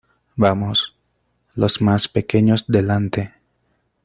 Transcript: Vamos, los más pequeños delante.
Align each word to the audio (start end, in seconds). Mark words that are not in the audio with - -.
Vamos, 0.35 0.97
los 1.53 1.79
más 1.79 2.07
pequeños 2.07 2.65
delante. 2.67 3.35